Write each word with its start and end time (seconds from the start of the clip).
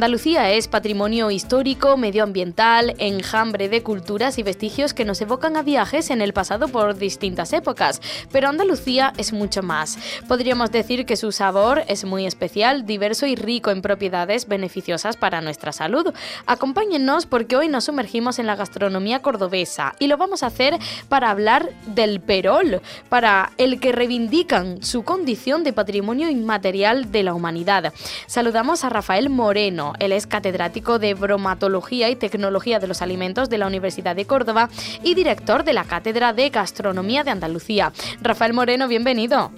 Andalucía 0.00 0.50
es 0.52 0.66
patrimonio 0.66 1.30
histórico, 1.30 1.98
medioambiental, 1.98 2.94
enjambre 2.96 3.68
de 3.68 3.82
culturas 3.82 4.38
y 4.38 4.42
vestigios 4.42 4.94
que 4.94 5.04
nos 5.04 5.20
evocan 5.20 5.58
a 5.58 5.62
viajes 5.62 6.08
en 6.08 6.22
el 6.22 6.32
pasado 6.32 6.68
por 6.68 6.96
distintas 6.96 7.52
épocas, 7.52 8.00
pero 8.32 8.48
Andalucía 8.48 9.12
es 9.18 9.34
mucho 9.34 9.62
más. 9.62 9.98
Podríamos 10.26 10.72
decir 10.72 11.04
que 11.04 11.18
su 11.18 11.32
sabor 11.32 11.82
es 11.86 12.06
muy 12.06 12.24
especial, 12.24 12.86
diverso 12.86 13.26
y 13.26 13.36
rico 13.36 13.72
en 13.72 13.82
propiedades 13.82 14.48
beneficiosas 14.48 15.18
para 15.18 15.42
nuestra 15.42 15.70
salud. 15.70 16.14
Acompáñennos 16.46 17.26
porque 17.26 17.56
hoy 17.56 17.68
nos 17.68 17.84
sumergimos 17.84 18.38
en 18.38 18.46
la 18.46 18.56
gastronomía 18.56 19.20
cordobesa 19.20 19.96
y 19.98 20.06
lo 20.06 20.16
vamos 20.16 20.42
a 20.42 20.46
hacer 20.46 20.78
para 21.10 21.28
hablar 21.28 21.68
del 21.84 22.20
perol, 22.20 22.80
para 23.10 23.52
el 23.58 23.80
que 23.80 23.92
reivindican 23.92 24.82
su 24.82 25.02
condición 25.02 25.62
de 25.62 25.74
patrimonio 25.74 26.30
inmaterial 26.30 27.12
de 27.12 27.22
la 27.22 27.34
humanidad. 27.34 27.92
Saludamos 28.26 28.82
a 28.82 28.88
Rafael 28.88 29.28
Moreno, 29.28 29.89
él 29.98 30.12
es 30.12 30.26
catedrático 30.26 30.98
de 30.98 31.14
bromatología 31.14 32.08
y 32.10 32.16
tecnología 32.16 32.78
de 32.78 32.86
los 32.86 33.02
alimentos 33.02 33.50
de 33.50 33.58
la 33.58 33.66
Universidad 33.66 34.16
de 34.16 34.26
Córdoba 34.26 34.68
y 35.02 35.14
director 35.14 35.64
de 35.64 35.72
la 35.72 35.84
Cátedra 35.84 36.32
de 36.32 36.50
Gastronomía 36.50 37.24
de 37.24 37.30
Andalucía. 37.30 37.92
Rafael 38.22 38.52
Moreno, 38.52 38.88
bienvenido. 38.88 39.50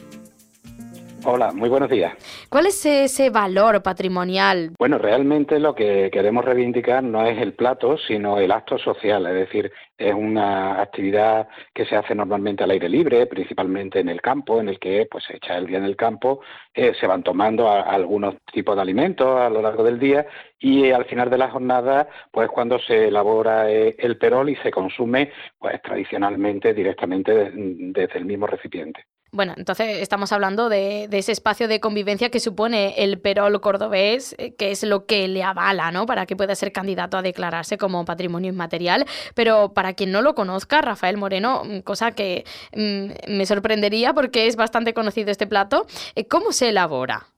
Hola, 1.25 1.53
muy 1.53 1.69
buenos 1.69 1.89
días. 1.89 2.15
¿Cuál 2.49 2.67
es 2.67 2.85
ese 2.85 3.31
valor 3.31 3.81
patrimonial? 3.81 4.73
Bueno, 4.77 4.99
realmente 4.99 5.61
lo 5.61 5.73
que 5.73 6.11
queremos 6.13 6.45
reivindicar 6.45 7.05
no 7.05 7.25
es 7.25 7.41
el 7.41 7.55
plato, 7.55 7.97
sino 7.97 8.41
el 8.41 8.51
acto 8.51 8.77
social, 8.77 9.25
es 9.27 9.35
decir, 9.35 9.71
es 9.97 10.13
una 10.13 10.83
actividad 10.83 11.47
que 11.73 11.87
se 11.87 11.95
hace 11.95 12.17
normalmente 12.17 12.65
al 12.65 12.73
aire 12.73 12.89
libre, 12.89 13.27
principalmente 13.27 14.01
en 14.01 14.09
el 14.09 14.21
campo, 14.21 14.61
en 14.61 14.69
el 14.69 14.81
que 14.81 15.07
pues 15.09 15.23
se 15.25 15.37
echa 15.37 15.57
el 15.57 15.69
día 15.69 15.79
en 15.79 15.85
el 15.85 15.95
campo, 15.95 16.41
eh, 16.75 16.93
se 16.99 17.07
van 17.07 17.23
tomando 17.23 17.71
algunos 17.71 18.35
tipos 18.53 18.75
de 18.75 18.83
alimentos 18.83 19.41
a 19.41 19.49
lo 19.49 19.63
largo 19.63 19.85
del 19.85 20.01
día 20.01 20.27
y 20.59 20.91
al 20.91 21.05
final 21.05 21.31
de 21.31 21.39
la 21.39 21.51
jornada, 21.51 22.09
pues 22.33 22.49
cuando 22.49 22.81
se 22.81 23.07
elabora 23.07 23.71
eh, 23.71 23.95
el 23.97 24.19
perol 24.19 24.51
y 24.51 24.57
se 24.57 24.73
consume, 24.73 25.31
pues 25.57 25.81
tradicionalmente 25.83 26.75
directamente 26.75 27.53
desde 27.55 28.19
el 28.19 28.25
mismo 28.25 28.49
recipiente. 28.49 29.05
Bueno, 29.35 29.55
entonces 29.57 30.03
estamos 30.03 30.31
hablando 30.31 30.69
de, 30.69 31.09
ese 31.11 31.33
espacio 31.33 31.67
de 31.67 31.81
convivencia 31.81 32.29
que 32.29 32.39
supone 32.39 32.97
el 32.99 33.19
perol 33.19 33.63
cordobés, 33.63 34.35
eh, 34.37 34.55
que 34.57 34.73
es 34.73 34.83
lo 34.83 35.07
que 35.07 35.27
le 35.27 35.43
avala, 35.43 35.91
¿no? 35.91 36.05
Para 36.05 36.27
que 36.27 36.37
pueda 36.37 36.55
ser 36.55 36.71
candidato 36.71 37.17
a 37.17 37.23
declararse 37.23 37.79
como 37.79 38.05
patrimonio 38.05 38.51
inmaterial. 38.53 39.07
Pero 39.35 39.73
para 39.73 39.95
quien 39.95 40.13
no 40.13 40.21
lo 40.21 40.35
conozca, 40.35 40.83
Rafael 40.83 41.17
Moreno, 41.17 41.63
mm, 41.65 41.79
cosa 41.81 42.13
que 42.13 42.45
mm, 42.77 43.33
me 43.35 43.47
sorprendería 43.47 44.13
porque 44.13 44.49
es 44.49 44.57
bastante 44.57 44.93
conocido 44.93 45.31
este 45.31 45.47
plato, 45.47 45.87
eh, 46.15 46.27
¿cómo 46.29 46.53
se 46.53 46.69
elabora? 46.69 47.32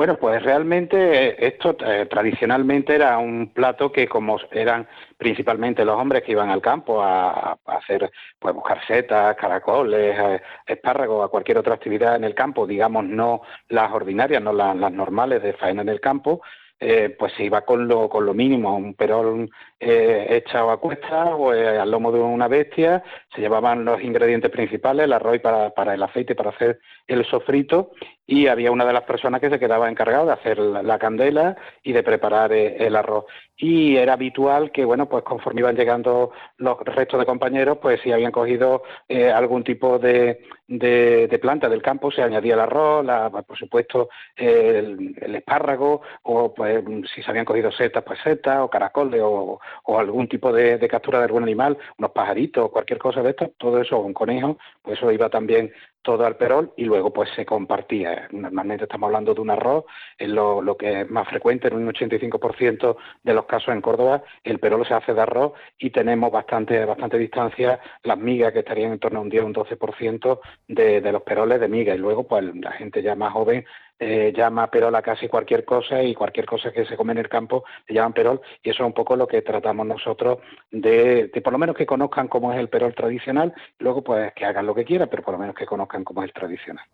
Bueno, 0.00 0.16
pues 0.16 0.42
realmente 0.42 1.46
esto 1.46 1.76
eh, 1.84 2.06
tradicionalmente 2.06 2.94
era 2.94 3.18
un 3.18 3.52
plato 3.52 3.92
que 3.92 4.08
como 4.08 4.38
eran 4.50 4.88
principalmente 5.18 5.84
los 5.84 5.94
hombres 5.94 6.22
que 6.22 6.32
iban 6.32 6.48
al 6.48 6.62
campo 6.62 7.02
a, 7.02 7.58
hacer, 7.66 8.10
pues 8.38 8.54
buscar 8.54 8.80
setas, 8.86 9.36
caracoles, 9.36 10.18
eh, 10.18 10.42
espárragos, 10.66 11.22
a 11.22 11.28
cualquier 11.28 11.58
otra 11.58 11.74
actividad 11.74 12.16
en 12.16 12.24
el 12.24 12.34
campo, 12.34 12.66
digamos 12.66 13.04
no 13.04 13.42
las 13.68 13.92
ordinarias, 13.92 14.42
no 14.42 14.54
las, 14.54 14.74
normales 14.74 15.42
de 15.42 15.52
faena 15.52 15.82
en 15.82 15.90
el 15.90 16.00
campo, 16.00 16.40
eh, 16.82 17.14
pues 17.18 17.34
se 17.34 17.44
iba 17.44 17.60
con 17.66 17.86
lo, 17.86 18.08
con 18.08 18.24
lo 18.24 18.32
mínimo, 18.32 18.74
un 18.74 18.94
perol 18.94 19.50
eh, 19.78 20.28
echado 20.30 20.70
a 20.70 20.80
cuesta 20.80 21.36
o 21.36 21.50
al 21.50 21.90
lomo 21.90 22.10
de 22.10 22.20
una 22.20 22.48
bestia, 22.48 23.02
se 23.34 23.42
llevaban 23.42 23.84
los 23.84 24.02
ingredientes 24.02 24.50
principales, 24.50 25.04
el 25.04 25.12
arroz 25.12 25.40
para 25.40 25.94
el 25.94 26.02
aceite, 26.02 26.34
para 26.34 26.48
hacer 26.48 26.80
el 27.06 27.26
sofrito, 27.26 27.90
y 28.30 28.46
había 28.46 28.70
una 28.70 28.84
de 28.84 28.92
las 28.92 29.02
personas 29.02 29.40
que 29.40 29.50
se 29.50 29.58
quedaba 29.58 29.90
encargada 29.90 30.24
de 30.24 30.32
hacer 30.32 30.56
la, 30.56 30.98
candela 31.00 31.56
y 31.82 31.92
de 31.92 32.04
preparar 32.04 32.52
eh, 32.52 32.76
el 32.78 32.94
arroz. 32.94 33.24
Y 33.56 33.96
era 33.96 34.12
habitual 34.12 34.70
que, 34.70 34.84
bueno, 34.84 35.08
pues 35.08 35.24
conforme 35.24 35.62
iban 35.62 35.74
llegando 35.74 36.30
los 36.56 36.78
restos 36.78 37.18
de 37.18 37.26
compañeros, 37.26 37.78
pues 37.82 38.00
si 38.02 38.12
habían 38.12 38.30
cogido 38.30 38.84
eh, 39.08 39.32
algún 39.32 39.64
tipo 39.64 39.98
de, 39.98 40.42
de, 40.68 41.38
planta 41.42 41.68
del 41.68 41.82
campo, 41.82 42.12
se 42.12 42.22
añadía 42.22 42.54
el 42.54 42.60
arroz, 42.60 43.04
por 43.44 43.58
supuesto 43.58 44.08
el, 44.36 45.16
espárrago, 45.34 46.02
o 46.22 46.54
pues 46.54 46.84
si 47.12 47.22
se 47.22 47.30
habían 47.30 47.44
cogido 47.44 47.72
setas, 47.72 48.04
pues 48.04 48.20
setas, 48.22 48.60
o 48.60 48.70
caracoles, 48.70 49.20
o, 49.22 49.60
o 49.84 49.98
algún 49.98 50.28
tipo 50.28 50.52
de, 50.52 50.78
captura 50.88 51.18
de 51.18 51.24
algún 51.24 51.42
animal, 51.42 51.76
unos 51.98 52.12
pajaritos, 52.12 52.70
cualquier 52.70 53.00
cosa 53.00 53.22
de 53.22 53.30
esto, 53.30 53.50
todo 53.58 53.80
eso, 53.80 53.98
un 53.98 54.14
conejo, 54.14 54.56
pues 54.82 54.98
eso 54.98 55.10
iba 55.10 55.28
también 55.28 55.72
todo 56.02 56.24
al 56.24 56.36
perol 56.36 56.72
y 56.76 56.84
luego 56.84 57.12
pues 57.12 57.30
se 57.36 57.44
compartía. 57.44 58.28
Normalmente 58.30 58.84
estamos 58.84 59.08
hablando 59.08 59.34
de 59.34 59.40
un 59.40 59.50
arroz, 59.50 59.84
es 60.18 60.28
lo, 60.28 60.62
lo 60.62 60.76
que 60.76 61.02
es 61.02 61.10
más 61.10 61.28
frecuente, 61.28 61.68
en 61.68 61.76
un 61.76 61.92
85% 61.92 62.96
de 63.22 63.34
los 63.34 63.46
casos 63.46 63.74
en 63.74 63.80
Córdoba 63.80 64.22
el 64.44 64.58
perol 64.58 64.86
se 64.86 64.94
hace 64.94 65.14
de 65.14 65.20
arroz 65.20 65.52
y 65.78 65.90
tenemos 65.90 66.30
bastante, 66.30 66.84
bastante 66.84 67.18
distancia 67.18 67.80
las 68.02 68.18
migas 68.18 68.52
que 68.52 68.60
estarían 68.60 68.92
en 68.92 68.98
torno 68.98 69.18
a 69.18 69.22
un 69.22 69.28
10 69.28 69.42
o 69.42 69.46
un 69.46 69.54
12% 69.54 70.40
de, 70.68 71.00
de 71.00 71.12
los 71.12 71.22
peroles 71.22 71.60
de 71.60 71.68
miga 71.68 71.94
y 71.94 71.98
luego 71.98 72.26
pues 72.26 72.44
la 72.54 72.72
gente 72.72 73.02
ya 73.02 73.14
más 73.14 73.32
joven 73.32 73.64
eh, 74.02 74.32
llama 74.34 74.70
perol 74.70 74.94
a 74.94 75.02
casi 75.02 75.28
cualquier 75.28 75.64
cosa 75.66 76.02
y 76.02 76.14
cualquier 76.14 76.46
cosa 76.46 76.72
que 76.72 76.86
se 76.86 76.96
come 76.96 77.12
en 77.12 77.18
el 77.18 77.28
campo 77.28 77.64
le 77.86 77.94
llaman 77.94 78.14
perol 78.14 78.40
y 78.62 78.70
eso 78.70 78.82
es 78.82 78.86
un 78.86 78.94
poco 78.94 79.14
lo 79.14 79.26
que 79.26 79.42
tratamos 79.42 79.86
nosotros 79.86 80.38
de, 80.70 81.26
de 81.26 81.40
por 81.42 81.52
lo 81.52 81.58
menos 81.58 81.76
que 81.76 81.84
conozcan 81.84 82.26
cómo 82.26 82.50
es 82.50 82.58
el 82.58 82.70
perol 82.70 82.94
tradicional 82.94 83.52
y 83.78 83.84
luego 83.84 84.02
pues 84.02 84.32
que 84.32 84.46
hagan 84.46 84.66
lo 84.66 84.74
que 84.74 84.86
quieran, 84.86 85.08
pero 85.10 85.22
por 85.22 85.34
lo 85.34 85.38
menos 85.38 85.54
que 85.54 85.66
conozcan 85.66 86.02
cómo 86.02 86.22
es 86.22 86.28
el 86.28 86.32
tradicional. 86.32 86.84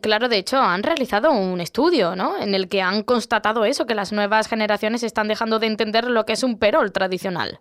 Claro, 0.00 0.28
de 0.28 0.38
hecho 0.38 0.58
han 0.58 0.84
realizado 0.84 1.32
un 1.32 1.60
estudio 1.60 2.14
¿no? 2.14 2.40
en 2.40 2.54
el 2.54 2.68
que 2.68 2.82
han 2.82 3.02
constatado 3.02 3.64
eso, 3.64 3.86
que 3.86 3.96
las 3.96 4.12
nuevas 4.12 4.48
generaciones 4.48 5.02
están 5.02 5.26
dejando 5.26 5.58
de 5.58 5.66
entender 5.66 6.04
lo 6.04 6.24
que 6.24 6.34
es 6.34 6.44
un 6.44 6.60
perol 6.60 6.92
tradicional. 6.92 7.58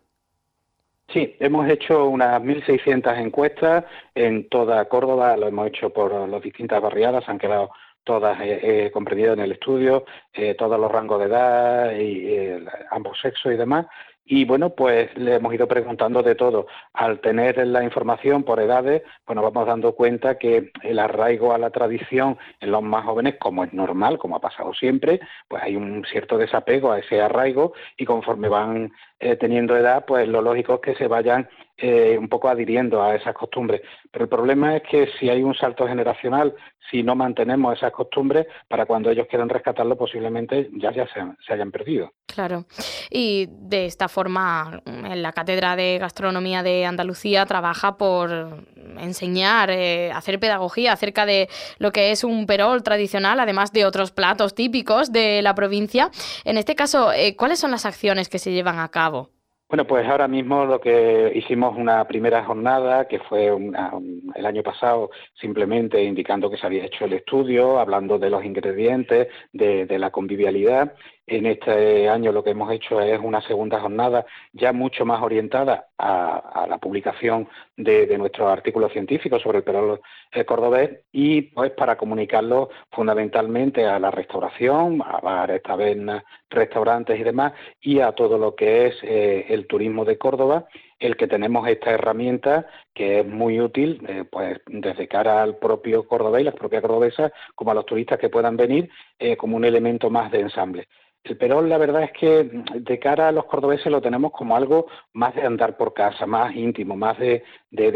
Sí, 1.12 1.36
hemos 1.40 1.70
hecho 1.70 2.06
unas 2.06 2.42
1.600 2.42 3.20
encuestas 3.20 3.86
en 4.16 4.48
toda 4.50 4.86
Córdoba, 4.86 5.38
lo 5.38 5.48
hemos 5.48 5.68
hecho 5.68 5.92
por 5.92 6.28
las 6.28 6.42
distintas 6.42 6.82
barriadas, 6.82 7.28
han 7.28 7.38
quedado 7.38 7.72
todas 8.04 8.38
eh, 8.42 8.90
comprendidas 8.94 9.34
en 9.38 9.44
el 9.44 9.52
estudio, 9.54 10.06
eh, 10.34 10.56
todos 10.56 10.80
los 10.80 10.92
rangos 10.92 11.20
de 11.20 11.26
edad 11.26 11.92
y 11.96 12.28
eh, 12.28 12.66
ambos 12.92 13.20
sexos 13.22 13.54
y 13.54 13.58
demás. 13.58 13.86
Y 14.26 14.46
bueno, 14.46 14.70
pues 14.70 15.16
le 15.18 15.36
hemos 15.36 15.54
ido 15.54 15.68
preguntando 15.68 16.24
de 16.24 16.36
todo. 16.36 16.68
Al 16.94 17.20
tener 17.20 17.66
la 17.68 17.84
información 17.84 18.44
por 18.44 18.60
edades, 18.62 19.04
pues 19.26 19.36
nos 19.36 19.44
vamos 19.44 19.68
dando 19.68 19.94
cuenta 19.96 20.38
que 20.38 20.72
el 20.82 21.00
arraigo 21.00 21.54
a 21.54 21.58
la 21.58 21.72
tradición 21.72 22.38
en 22.62 22.72
los 22.72 22.82
más 22.82 23.04
jóvenes, 23.04 23.36
como 23.38 23.66
es 23.66 23.74
normal, 23.74 24.18
como 24.18 24.38
ha 24.38 24.42
pasado 24.42 24.74
siempre, 24.74 25.20
pues 25.50 25.62
hay 25.62 25.76
un 25.76 26.06
cierto 26.06 26.38
desapego 26.38 26.92
a 26.92 27.00
ese 27.00 27.22
arraigo 27.22 27.74
y 27.98 28.06
conforme 28.06 28.48
van 28.48 28.94
eh, 29.20 29.36
teniendo 29.36 29.76
edad, 29.76 30.06
pues 30.06 30.28
lo 30.28 30.42
lógico 30.42 30.76
es 30.76 30.80
que 30.80 30.96
se 30.96 31.08
vayan 31.08 31.50
eh, 31.86 32.18
un 32.18 32.30
poco 32.30 32.48
adhiriendo 32.48 33.04
a 33.04 33.14
esas 33.14 33.36
costumbres. 33.36 33.82
Pero 34.10 34.24
el 34.24 34.30
problema 34.30 34.78
es 34.78 34.84
que 34.84 35.10
si 35.20 35.30
hay 35.30 35.44
un 35.44 35.54
salto 35.54 35.86
generacional, 35.86 36.56
si 36.90 37.04
no 37.04 37.14
mantenemos 37.14 37.76
esas 37.76 37.92
costumbres, 37.92 38.48
para 38.70 38.86
cuando 38.86 39.10
ellos 39.10 39.28
quieran 39.30 39.50
rescatarlo, 39.50 39.98
posiblemente 39.98 40.70
ya, 40.78 40.94
ya 40.94 41.06
se, 41.08 41.52
hayan 41.52 41.72
perdido. 41.72 42.14
Claro. 42.26 42.64
Y 43.10 43.50
de 43.50 43.86
esta 43.86 44.08
forma, 44.08 44.82
en 44.86 45.22
la 45.22 45.34
Cátedra 45.34 45.76
de 45.76 45.98
Gastronomía 46.00 46.64
de 46.64 46.86
Andalucía 46.86 47.46
trabaja 47.46 47.98
por 47.98 48.64
enseñar, 48.98 49.70
eh, 49.70 50.10
hacer 50.14 50.40
pedagogía 50.40 50.94
acerca 50.94 51.26
de 51.26 51.50
lo 51.80 51.92
que 51.92 52.12
es 52.12 52.24
un 52.24 52.46
perol 52.46 52.82
tradicional, 52.84 53.42
además 53.42 53.74
de 53.74 53.84
otros 53.84 54.14
platos 54.14 54.56
típicos 54.56 55.12
de 55.12 55.42
la 55.42 55.54
provincia. 55.54 56.12
En 56.46 56.58
este 56.58 56.76
caso, 56.76 57.10
¿cuáles 57.36 57.60
son 57.60 57.72
las 57.72 57.86
acciones 57.86 58.30
que 58.30 58.40
se 58.40 58.54
llevan 58.54 58.80
a 58.80 58.88
cabo? 58.88 59.33
Bueno, 59.74 59.88
pues 59.88 60.08
ahora 60.08 60.28
mismo 60.28 60.66
lo 60.66 60.80
que 60.80 61.32
hicimos 61.34 61.76
una 61.76 62.08
primera 62.08 62.44
jornada, 62.44 63.08
que 63.08 63.18
fue 63.18 63.48
el 63.48 64.46
año 64.46 64.62
pasado, 64.62 65.10
simplemente 65.34 66.04
indicando 66.04 66.48
que 66.48 66.58
se 66.58 66.68
había 66.68 66.86
hecho 66.86 67.06
el 67.06 67.14
estudio, 67.14 67.80
hablando 67.80 68.20
de 68.20 68.30
los 68.30 68.46
ingredientes, 68.46 69.30
de 69.52 69.98
la 69.98 70.12
convivialidad, 70.12 70.94
en 71.26 71.46
este 71.46 72.10
año 72.10 72.34
lo 72.34 72.44
que 72.44 72.50
hemos 72.50 72.72
hecho 72.72 73.00
es 73.00 73.18
una 73.22 73.42
segunda 73.42 73.80
jornada 73.80 74.26
ya 74.52 74.74
mucho 74.74 75.06
más 75.06 75.22
orientada 75.22 75.88
a, 75.98 76.66
la 76.68 76.78
publicación 76.80 77.48
de, 77.78 78.18
nuestros 78.18 78.52
artículos 78.52 78.92
científicos 78.92 79.42
sobre 79.42 79.60
el 79.60 79.64
perol 79.64 80.02
cordobés 80.46 81.06
y 81.14 81.44
pues 81.44 81.72
para 81.72 81.96
comunicarlo 81.96 82.70
fundamentalmente 82.92 83.86
a 83.86 84.00
la 84.00 84.12
restauración, 84.12 85.02
a 85.02 85.20
bares, 85.22 85.64
tabernas, 85.64 86.24
restaurantes 86.50 87.18
y 87.18 87.24
demás 87.24 87.54
y 87.80 88.00
a 88.02 88.12
todo 88.12 88.38
lo 88.38 88.54
que 88.54 88.88
es 88.88 88.96
eh, 89.04 89.46
el 89.48 89.63
turismo 89.68 90.06
de 90.06 90.18
Córdoba 90.18 90.68
el 91.00 91.18
que 91.18 91.28
tenemos 91.28 91.68
esta 91.68 91.92
herramienta 91.92 92.66
que 92.94 93.20
es 93.20 93.26
muy 93.26 93.60
útil, 93.60 94.02
eh, 94.08 94.24
pues 94.30 94.60
desde 94.68 95.08
cara 95.08 95.42
al 95.42 95.58
propio 95.58 96.08
cordobés 96.08 96.42
y 96.42 96.46
las 96.46 96.56
propias 96.56 96.82
cordobesas, 96.82 97.32
como 97.56 97.72
a 97.72 97.74
los 97.74 97.86
turistas 97.86 98.20
que 98.20 98.30
puedan 98.30 98.56
venir, 98.56 98.90
eh, 99.20 99.36
como 99.36 99.58
un 99.58 99.66
elemento 99.66 100.10
más 100.10 100.32
de 100.32 100.42
ensamble. 100.42 100.88
El 101.24 101.38
Perón, 101.38 101.70
la 101.70 101.78
verdad 101.78 102.04
es 102.04 102.12
que 102.12 102.50
de 102.76 103.00
cara 103.00 103.30
a 103.30 103.32
los 103.32 103.46
cordobeses 103.46 103.90
lo 103.90 104.02
tenemos 104.02 104.34
como 104.34 104.58
algo 104.58 104.88
más 105.14 105.34
de 105.34 105.44
andar 105.44 105.78
por 105.78 105.94
casa, 105.94 106.26
más 106.26 106.54
íntimo, 106.54 106.98
más 106.98 107.18
de, 107.18 107.44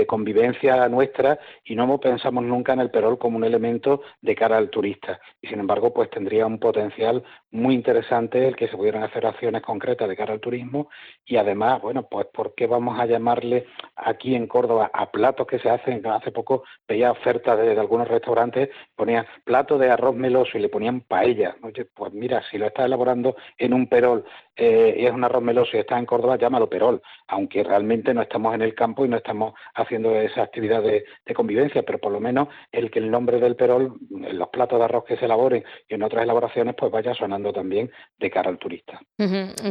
convivencia 0.08 0.88
nuestra 0.88 1.38
y 1.66 1.76
no 1.76 2.00
pensamos 2.00 2.44
nunca 2.44 2.74
en 2.74 2.80
el 2.80 2.90
Perón 2.90 3.18
como 3.18 3.36
un 3.38 3.44
elemento 3.44 4.02
de 4.22 4.34
cara 4.34 4.58
al 4.58 4.70
turista. 4.70 5.20
Y 5.42 5.50
sin 5.50 5.60
embargo, 5.60 5.94
pues 5.94 6.10
tendría 6.10 6.46
un 6.46 6.58
potencial 6.58 7.22
muy 7.52 7.76
interesante 7.76 8.48
el 8.48 8.56
que 8.56 8.70
se 8.70 8.78
pudieran 8.78 9.04
hacer 9.04 9.26
acciones 9.26 9.62
concretas 9.62 10.08
de 10.08 10.16
cara 10.16 10.34
al 10.34 10.40
turismo 10.40 10.90
y 11.26 11.36
además, 11.36 11.82
bueno, 11.82 12.08
pues 12.10 12.28
¿por 12.28 12.56
qué 12.56 12.66
vamos 12.66 12.98
a 12.98 13.06
llamarle 13.06 13.68
aquí 13.98 14.36
en 14.36 14.48
Córdoba 14.48 14.90
a 14.94 15.12
platos 15.12 15.46
que 15.46 15.60
se 15.60 15.70
hacen? 15.70 16.06
Hace 16.08 16.32
poco 16.32 16.64
veía 16.88 17.12
ofertas 17.12 17.60
de, 17.60 17.78
algunos 17.78 18.08
restaurantes, 18.08 18.70
ponían 18.96 19.26
plato 19.44 19.78
de 19.78 19.92
arroz 19.92 20.16
meloso 20.16 20.58
y 20.58 20.62
le 20.62 20.70
ponían 20.70 21.02
paella. 21.02 21.58
Pues 21.94 22.14
mira, 22.14 22.42
si 22.50 22.58
lo 22.58 22.68
está 22.68 22.86
elaborando 22.86 23.17
en 23.58 23.74
un 23.74 23.88
perol 23.88 24.26
eh, 24.56 24.96
y 24.98 25.06
es 25.06 25.12
un 25.12 25.24
arroz 25.24 25.44
meloso 25.44 25.78
y 25.78 25.80
está 25.80 26.00
en 26.00 26.06
Córdoba, 26.08 26.36
llámalo 26.36 26.68
perol, 26.68 27.02
aunque 27.28 27.64
realmente 27.64 28.14
no 28.14 28.24
estamos 28.24 28.56
en 28.56 28.64
el 28.64 28.74
campo 28.74 29.06
y 29.06 29.10
no 29.10 29.18
estamos 29.18 29.54
haciendo 29.76 30.16
esa 30.16 30.42
actividad 30.42 30.82
de, 30.82 31.06
convivencia, 31.36 31.84
pero 31.84 32.00
por 32.00 32.12
lo 32.12 32.20
menos 32.20 32.48
el 32.72 32.90
que 32.90 32.98
el 32.98 33.12
nombre 33.12 33.40
del 33.40 33.56
perol, 33.56 33.94
en 34.10 34.40
los 34.40 34.50
platos 34.50 34.80
de 34.80 34.86
arroz 34.86 35.04
que 35.06 35.18
se 35.18 35.26
elaboren 35.26 35.64
y 35.88 35.94
en 35.94 36.02
otras 36.02 36.24
elaboraciones, 36.24 36.74
pues 36.76 36.92
vaya 36.92 37.14
sonando 37.14 37.54
también 37.54 37.92
de 38.18 38.32
cara 38.32 38.50
al 38.50 38.58
turista. 38.58 39.00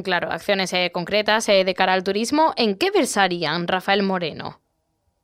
claro, 0.05 0.31
acciones 0.31 0.73
eh, 0.73 0.91
concretas 0.93 1.49
eh, 1.49 1.65
de 1.65 1.75
cara 1.75 1.93
al 1.93 2.05
turismo. 2.05 2.53
¿En 2.57 2.77
qué 2.77 2.93
versarían, 2.93 3.67
Rafael 3.67 4.05
Moreno? 4.05 4.61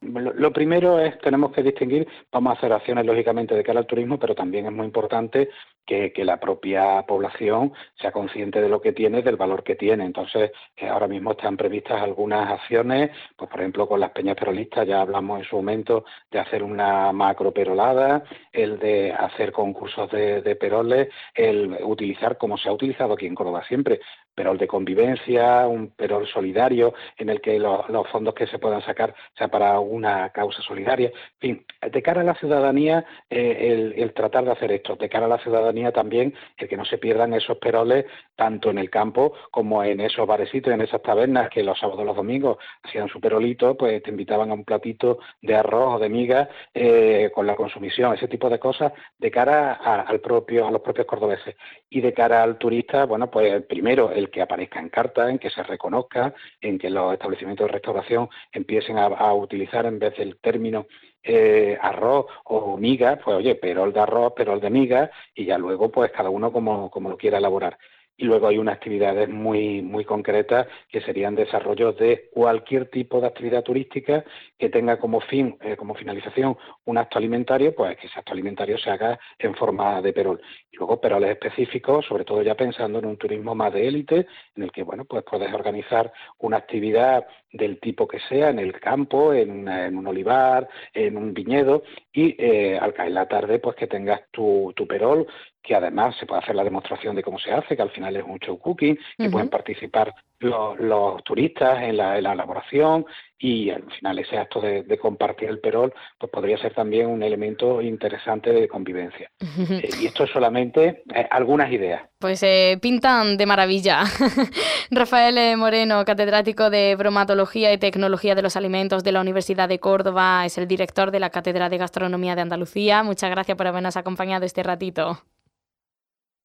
Lo 0.02 0.52
primero 0.52 0.98
es, 0.98 1.16
tenemos 1.20 1.52
que 1.52 1.62
distinguir, 1.62 2.08
vamos 2.32 2.50
a 2.50 2.58
hacer 2.58 2.72
acciones 2.72 3.06
lógicamente 3.06 3.54
de 3.54 3.62
cara 3.62 3.78
al 3.78 3.86
turismo, 3.86 4.18
pero 4.18 4.34
también 4.34 4.66
es 4.66 4.72
muy 4.72 4.84
importante 4.84 5.48
que, 5.86 6.12
la 6.22 6.38
propia 6.38 7.02
población 7.02 7.72
sea 8.00 8.12
consciente 8.12 8.60
de 8.60 8.68
lo 8.68 8.80
que 8.80 8.92
tiene, 8.92 9.22
del 9.22 9.36
valor 9.36 9.64
que 9.64 9.74
tiene. 9.74 10.04
Entonces, 10.04 10.52
eh, 10.76 10.88
ahora 10.88 11.08
mismo 11.08 11.32
están 11.32 11.56
previstas 11.56 12.00
algunas 12.00 12.48
acciones, 12.50 13.10
pues 13.36 13.50
por 13.50 13.60
ejemplo 13.60 13.88
con 13.88 14.00
las 14.00 14.10
peñas 14.10 14.36
perolistas 14.36 14.86
ya 14.86 15.00
hablamos 15.00 15.40
en 15.40 15.44
su 15.44 15.56
momento 15.56 16.04
de 16.30 16.38
hacer 16.38 16.62
una 16.62 17.12
macro 17.12 17.52
perolada, 17.52 18.22
el 18.52 18.78
de 18.78 19.12
hacer 19.12 19.52
concursos 19.52 20.10
de, 20.10 20.56
peroles, 20.56 21.08
el 21.34 21.78
utilizar 21.82 22.38
como 22.38 22.56
se 22.56 22.68
ha 22.68 22.72
utilizado 22.72 23.14
aquí 23.14 23.26
en 23.26 23.34
Córdoba 23.34 23.64
siempre, 23.66 24.00
perol 24.34 24.58
de 24.58 24.66
convivencia, 24.66 25.66
un 25.66 25.90
perol 25.90 26.26
solidario 26.26 26.94
en 27.18 27.28
el 27.28 27.40
que 27.40 27.58
los, 27.58 27.86
fondos 28.10 28.34
que 28.34 28.46
se 28.46 28.58
puedan 28.58 28.82
sacar 28.82 29.14
sea 29.36 29.48
para 29.48 29.78
una 29.80 30.30
causa 30.30 30.62
solidaria. 30.62 31.08
En 31.08 31.40
fin, 31.40 31.66
de 31.90 32.02
cara 32.02 32.22
a 32.22 32.24
la 32.24 32.34
ciudadanía, 32.34 33.04
eh, 33.28 33.92
el, 33.96 34.12
tratar 34.14 34.44
de 34.44 34.52
hacer 34.52 34.72
esto, 34.72 34.96
de 34.96 35.08
cara 35.08 35.26
a 35.26 35.28
la 35.28 35.38
ciudadanía 35.38 35.71
también, 35.92 36.34
el 36.56 36.68
que 36.68 36.76
no 36.76 36.84
se 36.84 36.98
pierdan 36.98 37.34
esos 37.34 37.58
peroles 37.58 38.06
tanto 38.36 38.70
en 38.70 38.78
el 38.78 38.90
campo 38.90 39.34
como 39.50 39.82
en 39.84 40.00
esos 40.00 40.26
barecitos, 40.26 40.72
en 40.72 40.80
esas 40.80 41.02
tabernas 41.02 41.50
que 41.50 41.62
los 41.62 41.78
sábados 41.78 42.04
los 42.04 42.16
domingos 42.16 42.58
hacían 42.82 43.08
su 43.08 43.20
perolito, 43.20 43.76
pues 43.76 44.02
te 44.02 44.10
invitaban 44.10 44.50
a 44.50 44.54
un 44.54 44.64
platito 44.64 45.18
de 45.40 45.54
arroz 45.54 45.96
o 45.96 45.98
de 45.98 46.08
miga 46.08 46.48
eh, 46.74 47.30
con 47.34 47.46
la 47.46 47.56
consumición, 47.56 48.14
ese 48.14 48.28
tipo 48.28 48.48
de 48.48 48.58
cosas 48.58 48.92
de 49.18 49.30
cara 49.30 49.72
al 49.72 50.20
propio, 50.20 50.66
a 50.66 50.70
los 50.70 50.82
propios 50.82 51.06
cordobeses. 51.06 51.56
Y 51.88 52.00
de 52.00 52.12
cara 52.12 52.42
al 52.42 52.58
turista, 52.58 53.04
bueno, 53.04 53.30
pues 53.30 53.62
primero, 53.64 54.10
el 54.10 54.30
que 54.30 54.42
aparezca 54.42 54.80
en 54.80 54.88
carta, 54.88 55.30
en 55.30 55.38
que 55.38 55.50
se 55.50 55.62
reconozca, 55.62 56.34
en 56.60 56.78
que 56.78 56.90
los 56.90 57.12
establecimientos 57.12 57.66
de 57.66 57.72
restauración 57.72 58.28
empiecen 58.52 58.98
a, 58.98 59.32
utilizar 59.32 59.86
en 59.86 59.98
vez 59.98 60.16
del 60.16 60.36
término 60.38 60.86
eh, 61.22 61.78
arroz 61.80 62.26
o 62.44 62.76
miga, 62.76 63.18
pues 63.22 63.36
oye, 63.36 63.54
perol 63.54 63.92
de 63.92 64.00
arroz, 64.00 64.32
perol 64.34 64.60
de 64.60 64.70
miga, 64.70 65.10
y 65.34 65.44
ya 65.46 65.58
luego 65.58 65.90
pues 65.90 66.10
cada 66.12 66.30
uno 66.30 66.52
como, 66.52 66.90
como 66.90 67.08
lo 67.10 67.16
quiera 67.16 67.38
elaborar 67.38 67.78
y 68.16 68.24
luego 68.24 68.46
hay 68.46 68.58
unas 68.58 68.76
actividades 68.76 69.28
muy, 69.28 69.82
muy 69.82 70.04
concretas 70.04 70.68
que 70.88 71.00
serían 71.00 71.34
desarrollos 71.34 71.96
de 71.96 72.28
cualquier 72.32 72.88
tipo 72.88 73.20
de 73.20 73.26
actividad 73.26 73.62
turística 73.62 74.24
que 74.58 74.68
tenga 74.68 74.98
como 74.98 75.20
fin, 75.20 75.56
eh, 75.60 75.76
como 75.76 75.94
finalización, 75.94 76.56
un 76.84 76.98
acto 76.98 77.18
alimentario, 77.18 77.74
pues 77.74 77.96
que 77.98 78.06
ese 78.06 78.18
acto 78.18 78.32
alimentario 78.32 78.78
se 78.78 78.90
haga 78.90 79.18
en 79.38 79.54
forma 79.54 80.00
de 80.02 80.12
perol. 80.12 80.40
Y 80.70 80.76
luego 80.76 81.00
peroles 81.00 81.30
específicos, 81.30 82.06
sobre 82.06 82.24
todo 82.24 82.42
ya 82.42 82.54
pensando 82.54 82.98
en 82.98 83.06
un 83.06 83.16
turismo 83.16 83.54
más 83.54 83.72
de 83.72 83.88
élite, 83.88 84.26
en 84.54 84.62
el 84.62 84.72
que, 84.72 84.82
bueno, 84.82 85.04
pues 85.04 85.24
puedes 85.24 85.52
organizar 85.52 86.12
una 86.38 86.58
actividad 86.58 87.26
del 87.52 87.78
tipo 87.80 88.08
que 88.08 88.18
sea, 88.28 88.50
en 88.50 88.58
el 88.58 88.72
campo, 88.80 89.32
en, 89.32 89.68
un 89.68 90.06
olivar, 90.06 90.68
en 90.94 91.16
un 91.16 91.34
viñedo, 91.34 91.82
y 92.12 92.34
eh, 92.38 92.78
al 92.78 92.94
caer 92.94 93.12
la 93.12 93.28
tarde, 93.28 93.58
pues 93.58 93.76
que 93.76 93.86
tengas 93.86 94.22
tu, 94.30 94.72
tu 94.74 94.86
perol 94.86 95.26
que 95.62 95.74
además 95.76 96.16
se 96.18 96.26
puede 96.26 96.42
hacer 96.42 96.56
la 96.56 96.64
demostración 96.64 97.14
de 97.14 97.22
cómo 97.22 97.38
se 97.38 97.52
hace, 97.52 97.76
que 97.76 97.82
al 97.82 97.90
final 97.90 98.16
es 98.16 98.24
un 98.24 98.38
show 98.40 98.58
cooking, 98.58 98.98
que 99.16 99.30
pueden 99.30 99.48
participar 99.48 100.12
los, 100.40 101.22
turistas 101.22 101.82
en 101.82 101.96
la, 101.96 102.18
elaboración 102.18 103.06
y 103.42 103.70
al 103.70 103.82
final 103.90 104.20
ese 104.20 104.38
acto 104.38 104.60
de, 104.60 104.98
compartir 104.98 105.48
el 105.48 105.58
perol 105.58 105.92
pues 106.16 106.30
podría 106.30 106.56
ser 106.58 106.72
también 106.74 107.08
un 107.08 107.24
elemento 107.24 107.82
interesante 107.82 108.52
de 108.52 108.68
convivencia. 108.68 109.30
Eh, 109.72 109.88
y 110.00 110.06
esto 110.06 110.24
es 110.24 110.30
solamente 110.30 111.02
eh, 111.14 111.26
algunas 111.30 111.70
ideas. 111.72 112.02
Pues 112.18 112.42
eh, 112.42 112.78
pintan 112.80 113.36
de 113.36 113.46
maravilla. 113.46 114.02
Rafael 114.90 115.56
Moreno, 115.56 116.04
catedrático 116.04 116.68
de 116.68 116.94
bromatología 116.96 117.72
y 117.72 117.78
tecnología 117.78 118.34
de 118.34 118.42
los 118.42 118.56
alimentos 118.56 119.02
de 119.02 119.12
la 119.12 119.20
Universidad 119.20 119.68
de 119.68 119.78
Córdoba, 119.78 120.44
es 120.44 120.58
el 120.58 120.68
director 120.68 121.10
de 121.10 121.20
la 121.20 121.30
Cátedra 121.30 121.68
de 121.68 121.78
Gastronomía 121.78 122.34
de 122.34 122.42
Andalucía. 122.42 123.02
Muchas 123.02 123.30
gracias 123.30 123.56
por 123.56 123.66
habernos 123.66 123.96
acompañado 123.96 124.44
este 124.44 124.62
ratito. 124.62 125.18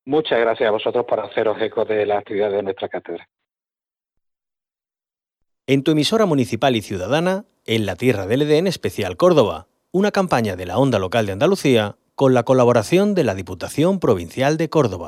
Muchas 0.05 0.39
gracias 0.39 0.67
a 0.67 0.71
vosotros 0.71 1.05
por 1.05 1.19
haceros 1.19 1.61
eco 1.61 1.85
de 1.85 2.05
la 2.05 2.19
actividad 2.19 2.49
de 2.49 2.63
nuestra 2.63 2.87
cátedra. 2.87 3.27
En 5.69 5.83
tu 5.83 5.91
emisora 5.91 6.25
municipal 6.25 6.77
y 6.77 6.81
ciudadana, 6.81 7.43
en 7.65 7.85
la 7.85 7.97
Tierra 7.97 8.25
del 8.25 8.43
Edén 8.43 8.67
Especial 8.67 9.17
Córdoba, 9.17 9.67
una 9.91 10.13
campaña 10.13 10.55
de 10.55 10.65
la 10.65 10.77
Onda 10.77 10.97
Local 10.97 11.25
de 11.25 11.33
Andalucía 11.33 11.97
con 12.15 12.33
la 12.33 12.43
colaboración 12.43 13.13
de 13.15 13.25
la 13.25 13.35
Diputación 13.35 13.99
Provincial 13.99 14.55
de 14.55 14.69
Córdoba. 14.69 15.05